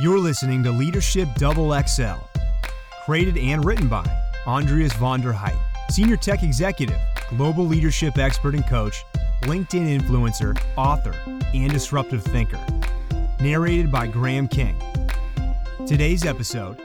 [0.00, 2.22] You're listening to Leadership Double XL,
[3.04, 4.06] created and written by
[4.46, 5.58] Andreas von der Heydt,
[5.90, 7.00] Senior Tech Executive,
[7.30, 9.04] Global Leadership Expert and Coach,
[9.42, 11.16] LinkedIn Influencer, Author,
[11.52, 12.64] and Disruptive Thinker.
[13.40, 14.80] Narrated by Graham King.
[15.84, 16.80] Today's episode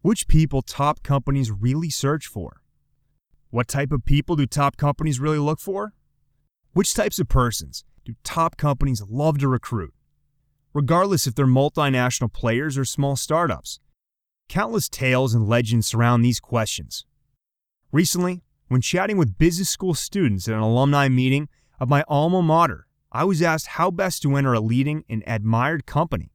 [0.00, 2.62] Which people top companies really search for?
[3.50, 5.92] What type of people do top companies really look for?
[6.72, 9.92] Which types of persons do top companies love to recruit?
[10.76, 13.80] Regardless if they're multinational players or small startups,
[14.46, 17.06] countless tales and legends surround these questions.
[17.92, 21.48] Recently, when chatting with business school students at an alumni meeting
[21.80, 25.86] of my alma mater, I was asked how best to enter a leading and admired
[25.86, 26.30] company,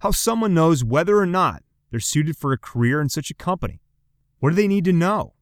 [0.00, 3.82] how someone knows whether or not they're suited for a career in such a company.
[4.40, 5.34] What do they need to know?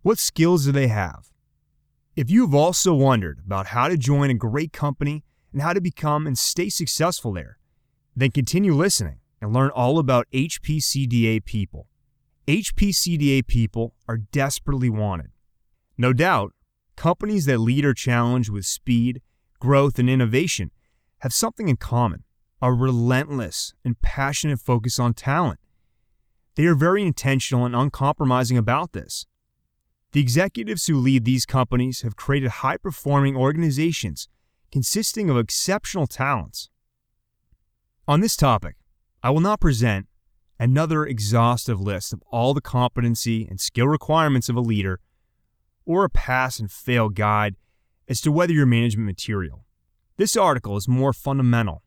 [0.00, 1.30] What skills do they have?
[2.16, 6.26] If you've also wondered about how to join a great company and how to become
[6.26, 7.60] and stay successful there,
[8.14, 11.88] then continue listening and learn all about HPCDA people.
[12.46, 15.30] HPCDA people are desperately wanted.
[15.96, 16.52] No doubt,
[16.96, 19.22] companies that lead or challenge with speed,
[19.60, 20.70] growth, and innovation
[21.18, 22.24] have something in common
[22.60, 25.58] a relentless and passionate focus on talent.
[26.54, 29.26] They are very intentional and uncompromising about this.
[30.12, 34.28] The executives who lead these companies have created high performing organizations
[34.70, 36.70] consisting of exceptional talents.
[38.08, 38.74] On this topic,
[39.22, 40.08] I will not present
[40.58, 44.98] another exhaustive list of all the competency and skill requirements of a leader
[45.86, 47.54] or a pass and fail guide
[48.08, 49.66] as to whether your management material.
[50.16, 51.84] This article is more fundamental.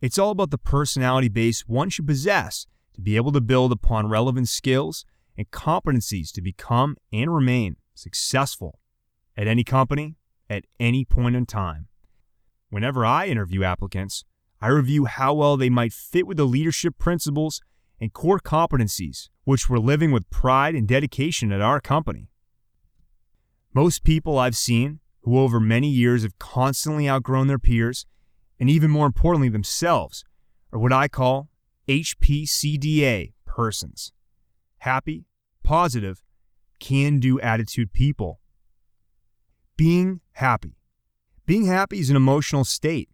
[0.00, 4.08] It's all about the personality base one should possess to be able to build upon
[4.08, 5.04] relevant skills
[5.36, 8.78] and competencies to become and remain successful
[9.36, 10.16] at any company
[10.48, 11.88] at any point in time.
[12.70, 14.24] Whenever I interview applicants,
[14.62, 17.60] I review how well they might fit with the leadership principles
[18.00, 22.28] and core competencies which we're living with pride and dedication at our company.
[23.74, 28.06] Most people I've seen who over many years have constantly outgrown their peers,
[28.58, 30.24] and even more importantly themselves,
[30.72, 31.48] are what I call
[31.88, 34.12] HPCDA persons
[34.78, 35.24] happy,
[35.62, 36.24] positive,
[36.80, 38.40] can do attitude people.
[39.76, 40.76] Being happy.
[41.46, 43.08] Being happy is an emotional state,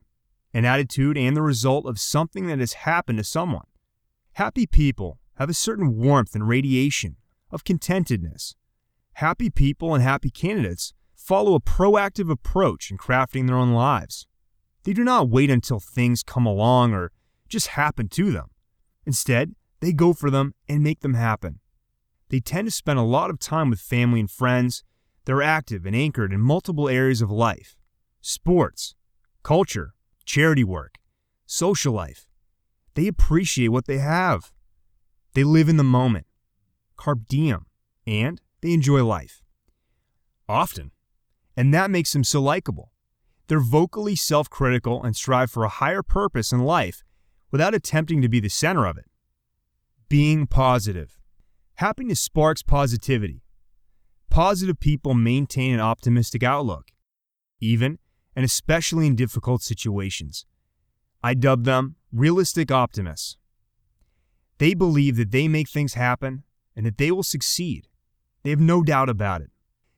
[0.59, 3.67] an attitude, and the result of something that has happened to someone.
[4.33, 7.17] Happy people have a certain warmth and radiation
[7.51, 8.55] of contentedness.
[9.15, 14.27] Happy people and happy candidates follow a proactive approach in crafting their own lives.
[14.85, 17.13] They do not wait until things come along or
[17.49, 18.49] just happen to them.
[19.07, 21.61] Instead, they go for them and make them happen.
[22.31, 24.83] They tend to spend a lot of time with family and friends.
[25.25, 27.77] They're active and anchored in multiple areas of life
[28.21, 28.95] sports,
[29.43, 29.95] culture,
[30.29, 30.99] charity work,
[31.47, 32.29] social life.
[32.95, 34.53] They appreciate what they have.
[35.33, 36.27] They live in the moment,
[36.97, 37.65] carpe diem,
[38.07, 39.43] and they enjoy life.
[40.47, 40.91] Often.
[41.57, 42.93] And that makes them so likable.
[43.47, 47.03] They're vocally self critical and strive for a higher purpose in life
[47.51, 49.07] without attempting to be the center of it
[50.11, 51.19] being positive.
[51.77, 53.43] Happiness sparks positivity.
[54.31, 56.91] Positive people maintain an optimistic outlook,
[57.61, 57.99] even
[58.39, 60.47] and especially in difficult situations.
[61.25, 63.37] I dub them realistic optimists.
[64.59, 66.45] They believe that they make things happen
[66.77, 67.89] and that they will succeed.
[68.45, 69.51] They have no doubt about it.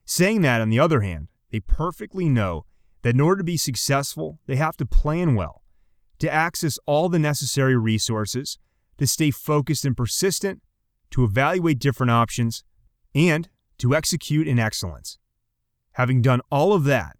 [0.05, 2.65] Saying that, on the other hand, they perfectly know
[3.03, 5.61] that in order to be successful, they have to plan well,
[6.17, 8.57] to access all the necessary resources,
[8.97, 10.63] to stay focused and persistent,
[11.11, 12.63] to evaluate different options,
[13.13, 15.19] and to execute in excellence.
[15.91, 17.17] Having done all of that,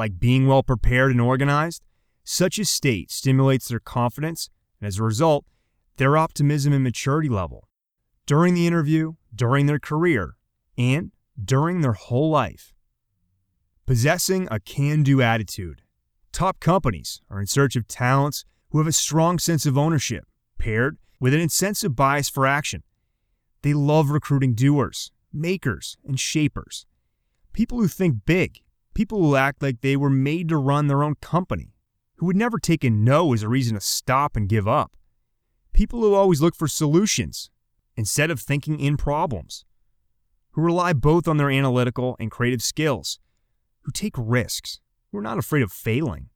[0.00, 1.84] like being well prepared and organized,
[2.24, 4.48] such a state stimulates their confidence
[4.80, 5.44] and as a result,
[5.98, 7.68] their optimism and maturity level.
[8.24, 10.36] During the interview, during their career,
[10.78, 11.12] and
[11.42, 12.72] during their whole life.
[13.86, 15.82] Possessing a can do attitude.
[16.32, 20.24] Top companies are in search of talents who have a strong sense of ownership,
[20.58, 22.82] paired with an incentive bias for action.
[23.60, 26.86] They love recruiting doers, makers, and shapers.
[27.52, 28.60] People who think big,
[28.94, 31.74] people who act like they were made to run their own company,
[32.16, 34.96] who would never take a no as a reason to stop and give up.
[35.72, 37.50] People who always look for solutions
[37.96, 39.64] instead of thinking in problems,
[40.52, 43.18] who rely both on their analytical and creative skills,
[43.82, 46.28] who take risks, who are not afraid of failing,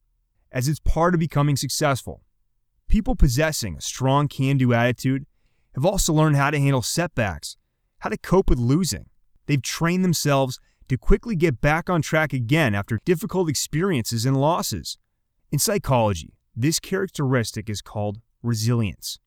[0.52, 2.22] as it's part of becoming successful.
[2.88, 5.26] People possessing a strong can do attitude
[5.74, 7.56] have also learned how to handle setbacks,
[7.98, 9.06] how to cope with losing.
[9.46, 14.98] They've trained themselves to quickly get back on track again after difficult experiences and losses.
[15.50, 19.18] In psychology, this characteristic is called resilience,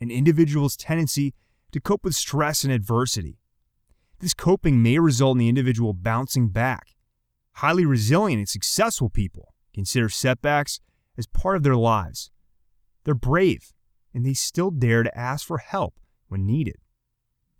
[0.00, 1.34] an individual's tendency
[1.72, 3.38] to cope with stress and adversity.
[4.18, 6.94] This coping may result in the individual bouncing back.
[7.54, 10.80] Highly resilient and successful people consider setbacks
[11.16, 12.30] as part of their lives.
[13.04, 13.72] They're brave,
[14.12, 15.94] and they still dare to ask for help
[16.28, 16.76] when needed.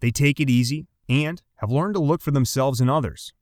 [0.00, 3.34] They take it easy and have learned to look for themselves and others.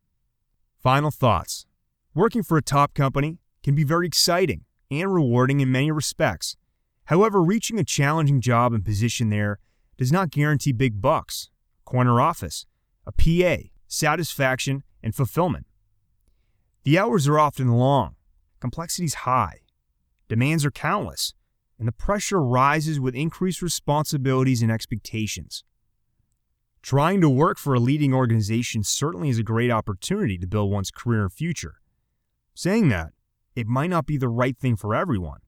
[0.83, 1.67] Final thoughts
[2.15, 6.57] Working for a top company can be very exciting and rewarding in many respects.
[7.05, 9.61] However, reaching a challenging job and position there
[9.97, 11.49] does not guarantee big bucks,
[11.85, 12.67] corner office,
[13.07, 15.67] a PA, satisfaction, and fulfillment.
[16.83, 18.17] The hours are often long,
[18.59, 19.61] complexities high,
[20.29, 21.35] demands are countless,
[21.79, 25.63] and the pressure rises with increased responsibilities and expectations.
[26.83, 30.91] Trying to work for a leading organization certainly is a great opportunity to build one's
[30.91, 31.81] career and future.
[32.55, 33.13] Saying that,
[33.55, 35.41] it might not be the right thing for everyone.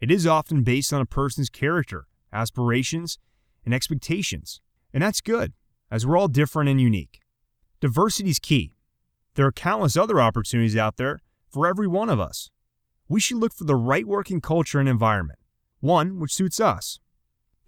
[0.00, 3.18] It is often based on a person's character, aspirations,
[3.64, 4.60] and expectations,
[4.92, 5.52] and that's good,
[5.90, 7.20] as we're all different and unique.
[7.80, 8.76] Diversity is key.
[9.34, 12.50] There are countless other opportunities out there for every one of us.
[13.08, 15.38] We should look for the right working culture and environment,
[15.80, 17.00] one which suits us.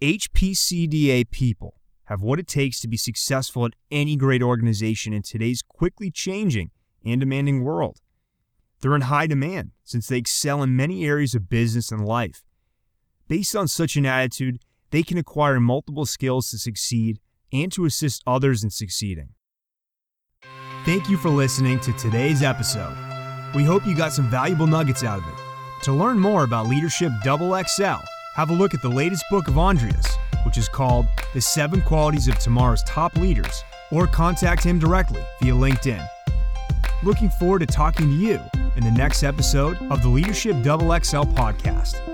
[0.01, 1.78] HPCDA people
[2.09, 6.71] have what it takes to be successful at any great organization in today's quickly changing
[7.05, 8.01] and demanding world.
[8.81, 12.43] They're in high demand since they excel in many areas of business and life.
[13.27, 14.57] Based on such an attitude,
[14.89, 17.19] they can acquire multiple skills to succeed
[17.53, 19.29] and to assist others in succeeding.
[20.85, 22.95] Thank you for listening to today's episode.
[23.53, 25.83] We hope you got some valuable nuggets out of it.
[25.83, 28.01] To learn more about Leadership Double XL,
[28.35, 32.27] have a look at the latest book of Andreas, which is called The Seven Qualities
[32.27, 36.07] of Tomorrow's Top Leaders, or contact him directly via LinkedIn.
[37.03, 38.39] Looking forward to talking to you
[38.75, 42.08] in the next episode of the Leadership Double XL podcast.